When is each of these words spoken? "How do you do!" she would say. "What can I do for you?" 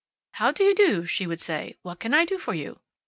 "How 0.31 0.49
do 0.51 0.63
you 0.63 0.73
do!" 0.73 1.05
she 1.05 1.27
would 1.27 1.39
say. 1.39 1.75
"What 1.83 1.99
can 1.99 2.11
I 2.15 2.25
do 2.25 2.39
for 2.39 2.55
you?" 2.55 2.79